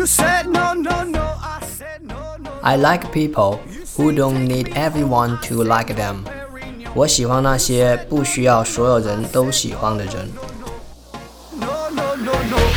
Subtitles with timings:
[0.00, 2.50] You said no, no, no, I said no, no.
[2.62, 3.60] I like people
[3.98, 6.24] who don't need everyone to like them.
[6.94, 10.32] 我喜欢那些不需要所有人都喜欢的人。
[11.58, 12.69] No, no, no, no.